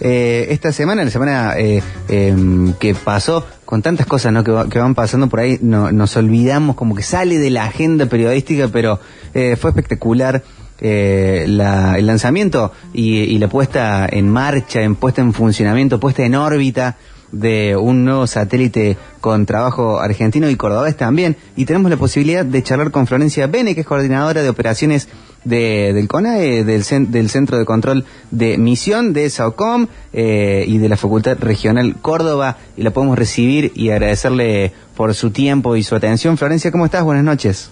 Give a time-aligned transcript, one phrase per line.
[0.00, 4.42] eh, esta semana, la semana eh, em, que pasó, con tantas cosas ¿no?
[4.42, 7.64] que, va- que van pasando por ahí, no- nos olvidamos, como que sale de la
[7.64, 8.98] agenda periodística, pero
[9.34, 10.42] eh, fue espectacular.
[10.82, 16.24] eh, la- el lanzamiento y, y la puesta en marcha, en puesta en funcionamiento, puesta
[16.24, 16.96] en órbita
[17.32, 21.36] de un nuevo satélite con trabajo argentino y cordobés también.
[21.54, 25.08] Y tenemos la posibilidad de charlar con Florencia Bene, que es coordinadora de operaciones
[25.44, 30.88] de, del CONAE, del, del Centro de Control de Misión de SAOCOM eh, y de
[30.88, 32.56] la Facultad Regional Córdoba.
[32.76, 36.36] Y la podemos recibir y agradecerle por su tiempo y su atención.
[36.36, 37.04] Florencia, ¿cómo estás?
[37.04, 37.70] Buenas noches.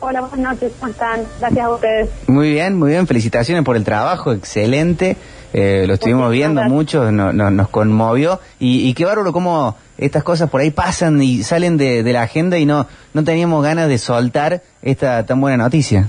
[0.00, 1.22] Hola, buenas noches, ¿cómo están?
[1.40, 2.08] Gracias a ustedes.
[2.28, 3.06] Muy bien, muy bien.
[3.06, 5.16] Felicitaciones por el trabajo, excelente.
[5.52, 6.72] Eh, lo estuvimos viendo gracias.
[6.72, 8.38] mucho, no- no- nos conmovió.
[8.60, 12.22] Y, y qué bárbaro cómo estas cosas por ahí pasan y salen de, de la
[12.22, 16.08] agenda y no, no teníamos ganas de soltar esta tan buena noticia.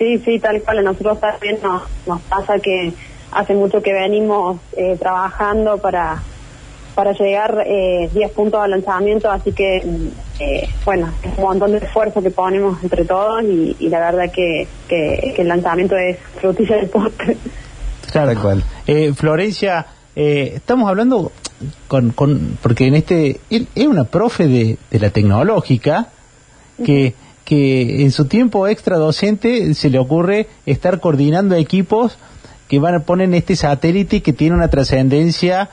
[0.00, 0.78] Sí, sí, tal cual.
[0.78, 2.90] A nosotros también nos, nos pasa que
[3.32, 6.22] hace mucho que venimos eh, trabajando para,
[6.94, 9.76] para llegar eh, 10 puntos al lanzamiento, así que,
[10.38, 14.32] eh, bueno, es un montón de esfuerzo que ponemos entre todos y, y la verdad
[14.32, 17.36] que, que, que el lanzamiento es frutilla del postre.
[18.10, 18.64] Tal cual.
[18.86, 19.84] Eh, Florencia,
[20.16, 21.30] eh, estamos hablando
[21.88, 26.08] con, con porque en este es una profe de, de la tecnológica
[26.82, 27.14] que
[27.50, 32.16] que en su tiempo extra docente se le ocurre estar coordinando equipos
[32.68, 35.68] que van a poner este satélite que tiene una trascendencia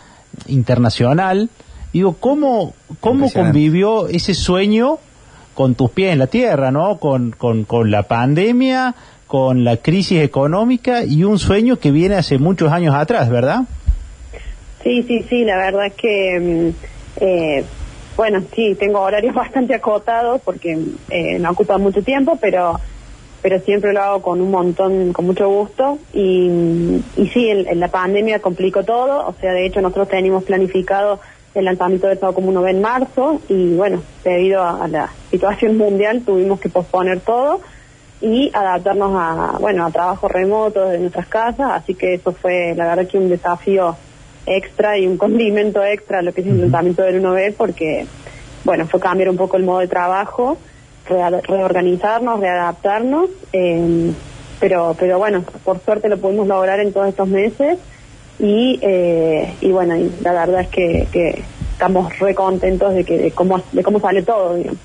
[0.47, 1.51] internacional.
[1.93, 4.97] Digo, ¿cómo, cómo convivió ese sueño
[5.53, 6.97] con tus pies en la tierra, ¿no?
[6.97, 8.95] Con, con, con la pandemia,
[9.27, 13.65] con la crisis económica y un sueño que viene hace muchos años atrás, ¿verdad?
[14.81, 17.65] Sí, sí, sí, la verdad que, mm, eh,
[18.17, 20.77] bueno, sí, tengo horarios bastante acotados porque
[21.09, 22.79] eh, no ocupa mucho tiempo, pero
[23.39, 25.99] pero siempre lo hago con un montón, con mucho gusto.
[26.11, 27.01] Y,
[27.31, 31.21] sí, en, en la pandemia complicó todo, o sea, de hecho nosotros teníamos planificado
[31.53, 36.23] el lanzamiento de Estado Común 9 en marzo y bueno, debido a, la situación mundial
[36.25, 37.61] tuvimos que posponer todo
[38.21, 42.87] y adaptarnos a, bueno, a trabajo remoto desde nuestras casas, así que eso fue la
[42.87, 43.95] verdad que un desafío
[44.47, 48.07] extra y un condimento extra a lo que es el lanzamiento del 1B porque,
[48.63, 50.57] bueno, fue cambiar un poco el modo de trabajo,
[51.07, 54.11] reorganizarnos, readaptarnos, eh,
[54.59, 57.77] pero, pero bueno, por suerte lo pudimos lograr en todos estos meses
[58.39, 63.17] y, eh, y bueno, y la verdad es que, que estamos re contentos de, que,
[63.17, 64.55] de, cómo, de cómo sale todo.
[64.55, 64.79] digamos.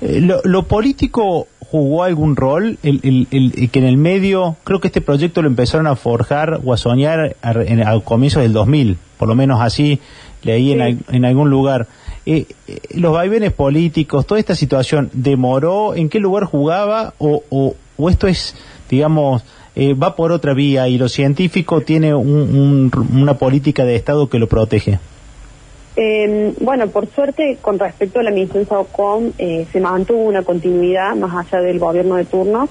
[0.00, 2.78] Eh, lo, lo político jugó algún rol?
[2.82, 6.60] El, el- el- que en el medio, creo que este proyecto lo empezaron a forjar
[6.64, 10.00] o a soñar a, en- a comienzos del 2000, por lo menos así
[10.42, 10.82] leí en, Sí.
[11.08, 11.86] al- en algún lugar.
[12.26, 15.94] Eh, eh, los vaivenes políticos, toda esta situación, ¿demoró?
[15.94, 17.14] ¿En qué lugar jugaba?
[17.18, 18.54] ¿O, o, o esto es,
[18.90, 19.42] digamos,
[19.76, 24.28] eh, va por otra vía y lo científico tiene un- un- una política de Estado
[24.28, 24.98] que lo protege?
[26.02, 31.14] Eh, bueno, por suerte, con respecto a la misión SAOCOM, eh, se mantuvo una continuidad
[31.14, 32.70] más allá del gobierno de turno,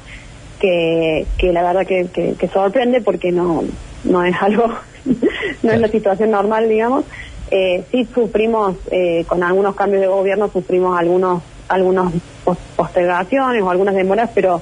[0.59, 3.63] que, que la verdad que, que- que sorprende porque no,
[4.03, 4.65] no es algo,
[5.63, 7.05] no es la situación normal, digamos.
[7.51, 10.97] Eh, sí sufrimos, eh, con algunos cambios de gobierno, sufrimos
[11.67, 12.13] algunos
[12.43, 14.59] pos- postergaciones o algunas demoras, pero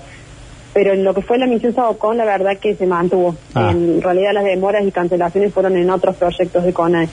[0.73, 3.35] pero en lo que fue la misión SAOCOM, la verdad que se mantuvo.
[3.55, 3.71] Ah.
[3.71, 7.07] En realidad las demoras y cancelaciones fueron en otros proyectos de CONAE.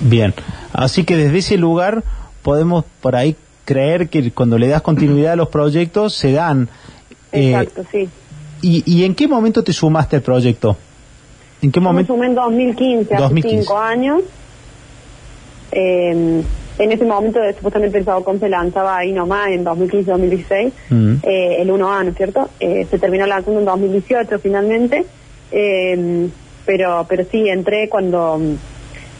[0.00, 0.32] Bien,
[0.72, 2.02] así que desde ese lugar
[2.42, 6.68] podemos por ahí creer que cuando le das continuidad a los proyectos se dan.
[7.32, 8.08] Eh, Exacto, sí.
[8.60, 10.76] y, ¿Y en qué momento te sumaste al proyecto?
[11.62, 12.12] ¿En qué Yo me momento?
[12.14, 13.58] sumé en 2015, hace 2015.
[13.62, 14.22] cinco años.
[15.70, 16.42] Eh,
[16.78, 21.14] en ese momento, supuestamente el SAOCOM se lanzaba ahí nomás en 2015-2016, Mm.
[21.22, 22.48] eh, el 1A, ¿no es cierto?
[22.60, 25.04] Eh, se terminó lanzando en 2018 finalmente,
[25.52, 26.28] eh,
[26.66, 28.40] pero pero sí, entré cuando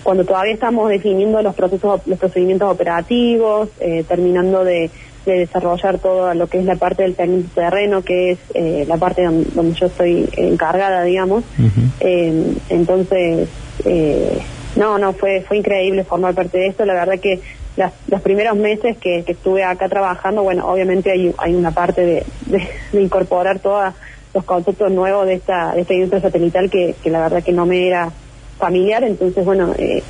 [0.03, 4.91] cuando todavía estamos definiendo los procesos, los procedimientos operativos, eh, terminando de,
[5.27, 8.97] de desarrollar todo lo que es la parte del técnico terreno, que es eh, la
[8.97, 11.45] parte donde, donde yo estoy encargada, digamos.
[11.59, 11.81] Ujú.
[12.01, 13.49] Eh, entonces,
[13.85, 14.39] eh,
[14.77, 16.85] no, no, fue fue increíble formar parte de esto.
[16.85, 17.41] La verdad que
[17.77, 22.03] las, los primeros meses que, que estuve acá trabajando, bueno, obviamente hay, hay una parte
[22.03, 23.95] de, de, de incorporar todos
[24.35, 27.67] los conceptos nuevos de esta, de esta industria satelital que, que la verdad que no
[27.67, 28.11] me era
[28.67, 29.03] familiar.
[29.03, 30.03] Entonces, bueno, eh,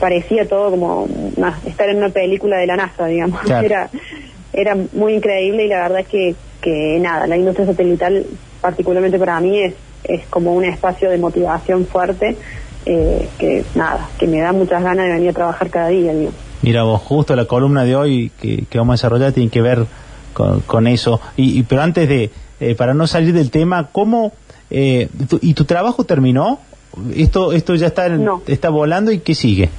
[0.00, 1.04] parecía todo como
[1.36, 3.40] una- estar en una película de la NASA, digamos.
[3.42, 3.64] Claro.
[3.70, 3.90] Era,
[4.52, 8.26] era muy increíble y la verdad es que, que nada, la industria satelital,
[8.60, 12.36] particularmente para mí, es, es como un espacio de motivación fuerte
[12.84, 16.32] eh, que nada, que me da muchas ganas de venir a trabajar cada día, digo.
[16.62, 19.84] Mira vos, justo la columna de hoy que, que vamos a desarrollar tiene que ver
[20.34, 21.20] con, con eso.
[21.36, 24.32] Y, y- pero antes de, eh, para no salir del tema, ¿cómo,
[24.70, 26.58] eh, tu- ¿y tu trabajo terminó?
[27.14, 28.08] Esto esto ya está
[28.46, 29.70] está volando y qué sigue.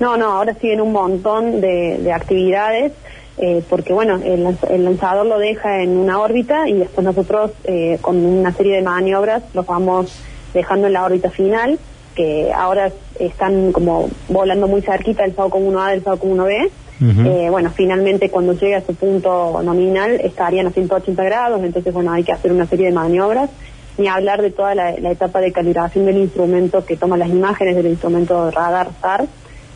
[0.00, 2.92] No, no, ahora siguen un montón de, actividades.
[3.38, 7.98] Eh, porque bueno, el, el, lanzador lo deja en una órbita y después nosotros eh,
[8.00, 10.10] con una serie de maniobras los vamos
[10.54, 11.78] dejando en la órbita final,
[12.14, 16.70] que ahora están como volando muy cerquita del SAOCOM 1A del SAOCOM 1B.
[16.98, 22.10] Eh, bueno, finalmente cuando llegue a su punto nominal estarían a 180 grados, entonces bueno,
[22.10, 23.50] hay que hacer una serie de maniobras
[23.98, 27.86] ni hablar de toda la, etapa de calibración del instrumento que toma las imágenes del
[27.86, 29.26] instrumento radar SAR.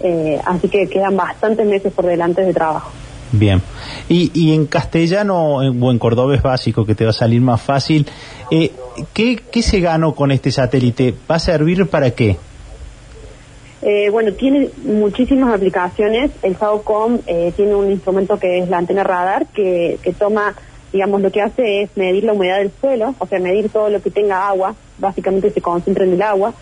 [0.02, 2.90] Eh, así que quedan bastantes meses por delante de trabajo.
[3.32, 3.62] Bien.
[4.08, 8.06] Y, y en castellano o en cordobés básico, que te va a salir más fácil,
[8.50, 8.72] eh,
[9.12, 11.14] ¿qué, ¿qué se ganó con este satélite?
[11.30, 12.36] ¿Va a servir para qué?
[13.82, 16.30] Eh, bueno, tiene muchísimas aplicaciones.
[16.42, 20.54] El SAOCOM eh, tiene un instrumento que es la antena radar que, que toma,
[20.92, 24.02] digamos, lo que hace es medir la humedad del suelo, o sea, medir todo lo
[24.02, 26.52] que tenga agua, básicamente se concentra en el agua.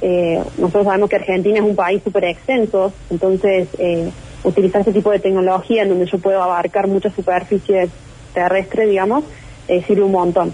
[0.00, 4.10] Eh, nosotros sabemos que Argentina es un país súper extenso, entonces eh,
[4.44, 7.90] utilizar ese tipo de tecnología en donde yo puedo abarcar muchas superficies
[8.34, 9.24] terrestres, digamos,
[9.66, 10.52] eh, sirve un montón.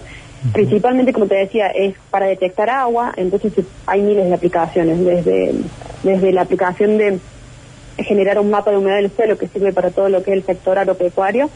[0.52, 3.52] Principalmente, como te decía, es para detectar agua, entonces
[3.87, 5.54] hay miles de aplicaciones, desde,
[6.02, 7.19] desde la aplicación de
[7.96, 10.44] generar un mapa de humedad del suelo que sirve para todo lo que es el
[10.44, 11.48] sector agropecuario,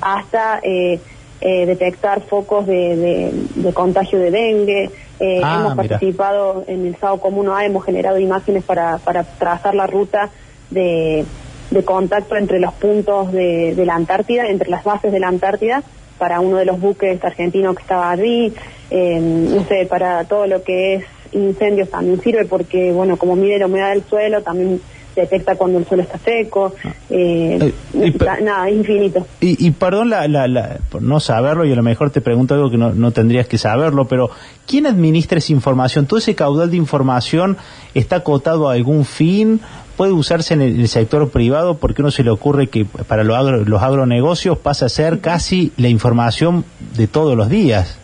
[0.00, 1.00] hasta eh,
[1.40, 4.90] eh, detectar focos de, de, contagio de dengue.
[5.20, 9.74] Eh, ah, hemos participado en el SAO Común A, hemos generado imágenes para, para trazar
[9.74, 10.30] la ruta
[10.70, 11.24] de,
[11.70, 15.82] de contacto entre los puntos de, de la Antártida, entre las bases de la Antártida
[16.18, 18.52] para uno de los buques argentinos que estaba allí,
[18.90, 23.58] eh, no sé, para todo lo que es incendios también sirve porque, bueno, como mide
[23.58, 24.80] la humedad del suelo, también
[25.22, 26.92] detecta cuando el suelo está seco, ah.
[27.10, 29.26] eh, eh nada, es infinito.
[29.40, 32.70] Y, y perdón la, la, por no saberlo, y a lo mejor te pregunto algo
[32.70, 34.30] que no, no tendrías que saberlo, pero
[34.66, 36.06] ¿quién administra esa información?
[36.06, 37.56] ¿Todo ese caudal de información
[37.94, 39.60] está acotado a algún fin?
[39.96, 41.78] ¿Puede usarse en el, sector privado?
[41.78, 45.88] Porque uno se le ocurre que para los, los agronegocios pasa a ser casi la
[45.88, 46.64] información
[46.96, 47.98] de todos los días.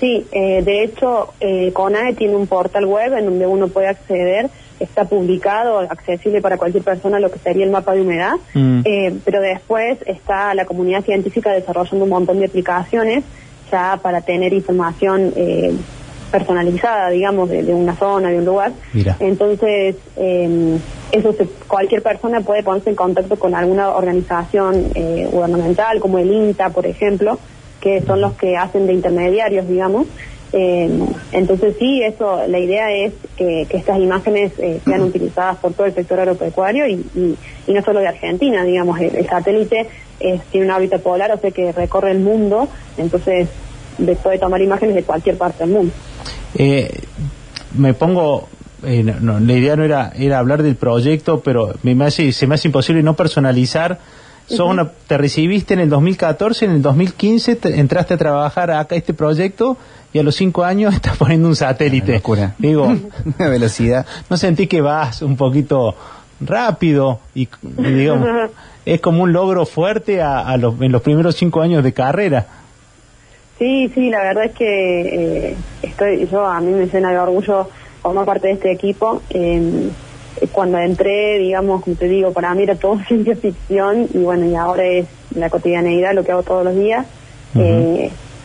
[0.00, 4.48] Sí, eh, de hecho, eh, CONAE tiene un portal web en donde uno puede acceder
[4.80, 8.80] está publicado, accesible para cualquier persona lo que sería el mapa de humedad, mm.
[8.84, 13.24] eh, pero después está la comunidad científica desarrollando un montón de aplicaciones
[13.70, 15.72] ya para tener información eh,
[16.30, 18.72] personalizada, digamos, de, una zona, de un lugar.
[19.18, 20.78] Entonces, eh,
[21.12, 21.34] eso
[21.66, 26.86] cualquier persona puede ponerse en contacto con alguna organización eh, gubernamental, como el INTA, por
[26.86, 27.38] ejemplo,
[27.80, 30.06] que son los que hacen de intermediarios, digamos,
[30.52, 30.90] eh,
[31.32, 35.94] entonces sí, eso, la idea es que, estas imágenes eh, sean utilizadas por todo el
[35.94, 37.04] sector agropecuario y,
[37.66, 39.88] y, no solo de Argentina, digamos, el, satélite
[40.50, 43.48] tiene una órbita polar, o sea que recorre el mundo, entonces
[44.22, 45.92] puede tomar imágenes de cualquier parte del mundo.
[46.54, 46.90] Eh,
[47.76, 48.48] me pongo
[48.84, 52.54] eh, no, la idea no era, era hablar del proyecto, pero me hace, se me
[52.54, 53.98] hace imposible no personalizar.
[55.06, 59.76] Te recibiste en el 2014, en el 2015 entraste a trabajar acá este proyecto
[60.12, 62.14] y a los cinco años estás poniendo un satélite.
[62.14, 62.54] Locura.
[62.58, 62.84] Digo,
[63.38, 64.06] una velocidad.
[64.30, 65.94] ¿No sentí que vas un poquito
[66.40, 68.50] rápido y, digamos,
[68.84, 72.46] es como un logro fuerte a, los, en los primeros cinco años de carrera?
[73.58, 77.68] Sí, sí, la verdad es que eh, estoy, yo a mí me llena de orgullo
[78.02, 79.20] formar parte de este equipo.
[79.30, 79.90] Em,
[80.52, 84.54] cuando entré, digamos, como te digo, para mí era todo ciencia ficción y bueno, y
[84.54, 87.06] ahora es la cotidianeidad, lo que hago todos los días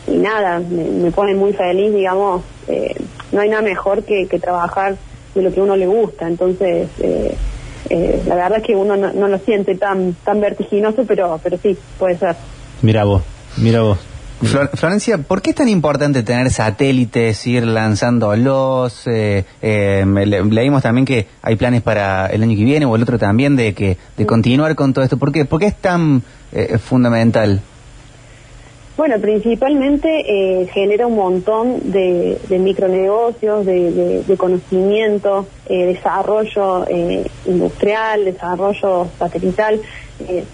[0.07, 2.95] y nada, me, pone muy feliz, digamos, eh,
[3.31, 4.97] no hay nada mejor que, trabajar
[5.33, 7.35] de lo que a uno le gusta, entonces eh,
[7.89, 11.77] eh, la verdad es que uno no, lo siente tan tan vertiginoso, pero pero sí,
[11.97, 12.35] puede ser.
[12.81, 13.23] Mira vos,
[13.57, 13.99] mira vos.
[14.41, 19.03] Florencia, ¿por qué es tan importante tener satélites, ir lanzándolos?
[19.05, 19.45] Eh,
[20.49, 23.73] leímos también que hay planes para el año que viene o el otro también de
[23.73, 25.17] que de continuar con todo esto.
[25.17, 26.23] ¿Por qué, ¿Por qué es tan
[26.83, 27.61] fundamental?
[28.95, 39.07] Bueno, principalmente eh, genera un montón de, micronegocios, de, conocimiento, eh, desarrollo eh, industrial, desarrollo
[39.17, 39.81] satelital,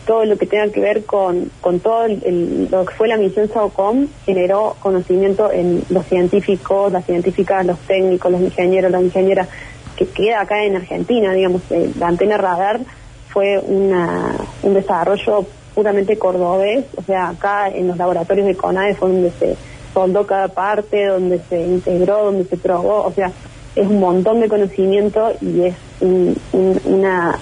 [0.06, 4.08] todo lo que tenga que ver con, con todo lo que fue la misión SAOCOM
[4.26, 9.50] generó conocimiento en los científicos, las científicas, los técnicos, los ingenieros, las ingenieras,
[9.98, 11.62] que queda acá en Argentina, digamos,
[12.00, 12.80] la antena radar
[13.28, 15.46] fue una, un desarrollo
[15.80, 19.56] puramente cordobés, o sea, acá en los laboratorios de CONAE fue donde se
[19.94, 23.32] soldó cada parte, donde se integró, donde se probó, o sea,
[23.78, 27.40] es un montón de conocimiento y es una,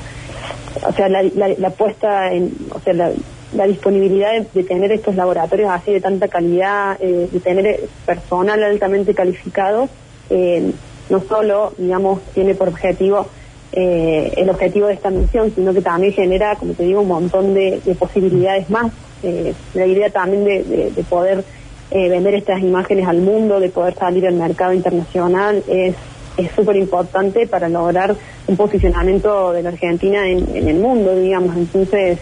[0.87, 5.99] o sea, la, puesta en, o sea, la, disponibilidad de, tener estos laboratorios así de
[5.99, 9.89] tanta calidad, eh, de tener personal altamente calificado,
[10.29, 10.73] eh,
[11.09, 13.25] no solo, digamos, tiene por objetivo
[13.73, 17.53] eh, el objetivo de esta misión, sino que también genera, como te digo, un montón
[17.53, 18.91] de, posibilidades más.
[19.23, 21.43] Eh, la idea también de, poder
[21.91, 25.95] eh, vender estas imágenes al mundo, de poder salir al mercado internacional, es
[26.37, 31.57] es súper importante para lograr un posicionamiento de la Argentina en, el mundo, digamos.
[31.57, 32.19] Entonces,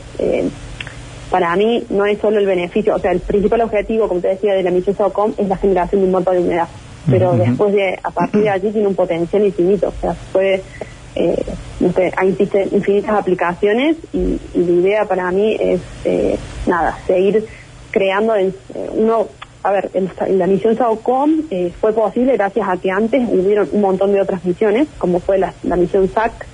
[1.29, 4.53] para mí no es solo el beneficio, o sea, el principal objetivo, como te decía,
[4.53, 6.69] de la misión SOCOM es la generación de un mapa de humedad.
[7.09, 10.63] Pero después de, a partir de allí tiene un potencial infinito, o sea, puede
[11.15, 11.45] eh,
[12.17, 12.37] hay
[12.71, 17.45] infinitas aplicaciones y, la idea para mí es, eh, nada, seguir
[17.91, 18.53] creando, eh,
[18.91, 19.27] uno,
[19.63, 19.89] a ver,
[20.29, 24.43] la misión SAOCOM eh, fue posible gracias a que antes hubieron un montón de otras
[24.45, 26.45] misiones, como fue la, misión SAC,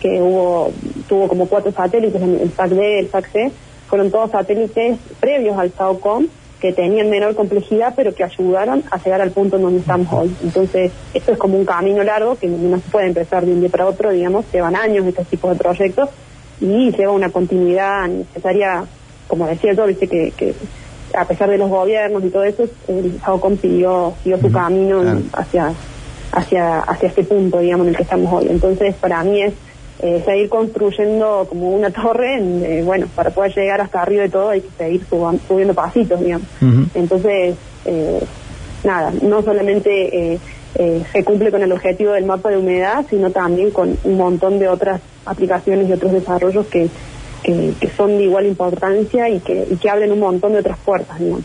[0.00, 0.70] que hubo
[1.08, 3.52] tuvo como cuatro satélites, el SAC-D, el SAC-C,
[3.88, 6.26] fueron todos satélites previos al SAOCOM,
[6.64, 10.34] que tenían menor complejidad, pero que ayudaron a llegar al punto en donde estamos hoy.
[10.42, 13.68] Entonces, esto es como un camino largo que no se puede empezar de un día
[13.68, 16.08] para otro, digamos, llevan años estos tipos de proyectos
[16.62, 18.82] y lleva una continuidad necesaria,
[19.28, 20.54] como decía yo, viste que, que
[21.14, 25.02] a pesar de los gobiernos y todo eso, el SAOCOM siguió, siguió su camino
[25.34, 25.70] hacia,
[26.32, 28.48] hacia, hacia este punto, digamos, en el que estamos hoy.
[28.48, 29.52] Entonces, para mí es
[30.00, 34.50] eh, seguir construyendo como una torre, eh, bueno, para poder llegar hasta arriba de todo
[34.50, 36.48] hay que seguir subiendo pasitos, digamos.
[36.94, 38.20] Entonces, eh,
[38.82, 40.40] nada, no solamente
[40.76, 44.68] se cumple con el objetivo del mapa de humedad, sino también con un montón de
[44.68, 46.88] otras aplicaciones y otros desarrollos que,
[47.44, 51.20] que, son de igual importancia y que, y que abren un montón de otras puertas,
[51.20, 51.44] digamos.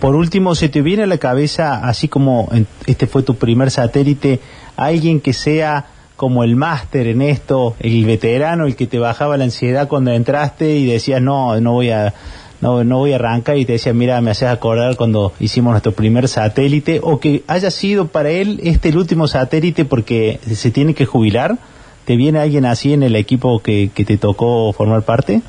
[0.00, 2.48] Por último, ¿se te viene a la cabeza, así como
[2.86, 4.40] este fue tu primer satélite,
[4.76, 5.86] alguien que sea
[6.18, 10.74] como el máster en esto, el veterano, el que te bajaba la ansiedad cuando entraste
[10.74, 12.12] y decías, no, no voy a,
[12.60, 15.92] no, no voy a arrancar y te decía, mira, me haces acordar cuando hicimos nuestro
[15.92, 20.92] primer satélite, o que haya sido para él este el último satélite porque se tiene
[20.92, 21.56] que jubilar,
[22.04, 25.40] ¿te viene alguien así en el equipo que, que te tocó formar parte?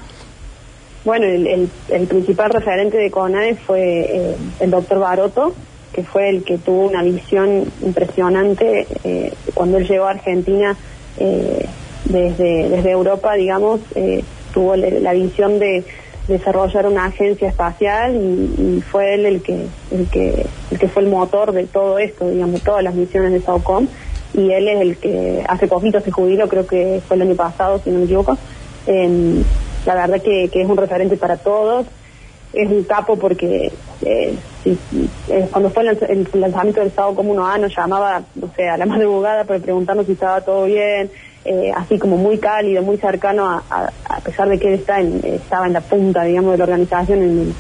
[1.04, 5.56] Bueno, el, el, principal referente de CONAE fue eh, el doctor Baroto,
[5.94, 10.76] que fue el que tuvo una visión impresionante eh, cuando él llegó a Argentina
[11.18, 11.66] eh,
[12.06, 15.84] desde, desde Europa, digamos, eh, tuvo la visión de
[16.28, 21.10] desarrollar una agencia espacial y, fue él el que, el que el que fue el
[21.10, 23.88] motor de todo esto, digamos, todas las misiones de SAOCOM
[24.34, 27.82] y él es el que hace poquito se jubiló, creo que fue el año pasado,
[27.84, 28.38] si no me equivoco.
[28.88, 29.44] Em,
[29.86, 31.88] la verdad que, que es un referente para todos
[32.54, 34.34] es un capo porque eh,
[34.66, 38.78] eh, cuando fue el, lanzamiento del Estado como uno A nos llamaba, no sé, a
[38.78, 41.10] la madrugada para preguntarnos si estaba todo bien,
[41.46, 43.64] eh, así como muy cálido, muy cercano, a,
[44.06, 47.22] a, pesar de que él está en, estaba en la punta, digamos, de la organización,
[47.22, 47.56] en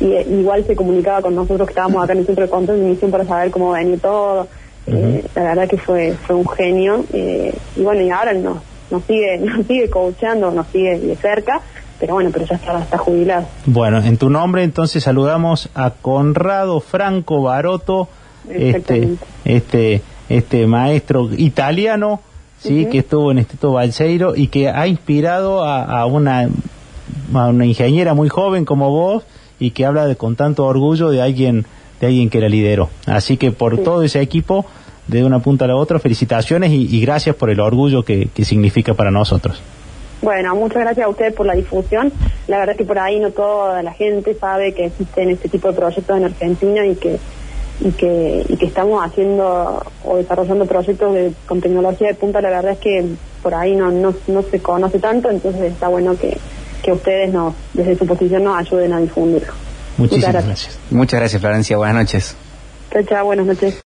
[0.00, 2.86] y igual se comunicaba con nosotros que estábamos acá en el centro de control de
[2.86, 4.48] misión para saber cómo venía todo.
[4.86, 8.56] la verdad que fue fue un genio y bueno, y ahora nos,
[8.90, 11.60] nos sigue nos sigue coachando, nos sigue de cerca
[12.02, 13.46] pero bueno, pero ya está, jubilado.
[13.64, 18.08] Bueno, en tu nombre entonces saludamos a Conrado Franco Baroto,
[18.50, 19.10] este,
[19.44, 22.18] este, este maestro italiano,
[22.58, 26.48] sí, que estuvo en Instituto Balseiro y que ha inspirado a, una,
[27.34, 29.22] a una ingeniera muy joven como vos
[29.60, 31.66] y que habla de, con tanto orgullo de alguien,
[32.00, 32.90] de alguien que la lideró.
[33.06, 34.66] Así que por todo ese equipo,
[35.06, 39.12] de una punta a la otra, felicitaciones y, gracias por el orgullo que significa para
[39.12, 39.62] nosotros.
[40.22, 42.12] Bueno, muchas gracias a ustedes por la difusión.
[42.46, 45.74] La verdad que por ahí no toda la gente sabe que existen este tipo de
[45.74, 47.18] proyectos en Argentina y que
[47.80, 52.40] y que, y que estamos haciendo o desarrollando proyectos de, con tecnología de punta.
[52.40, 53.04] La verdad es que
[53.42, 56.36] por ahí no, no, no se conoce tanto, entonces está bueno que,
[56.82, 59.52] que ustedes nos, desde su posición nos ayuden a difundirlo.
[59.96, 60.78] Muchísimas gracias.
[60.90, 61.76] Muchas gracias, Florencia.
[61.76, 62.36] Buenas noches.
[62.92, 63.80] Chao, chao, buenas noches.